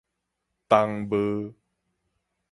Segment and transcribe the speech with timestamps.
[0.67, 1.53] 冬帽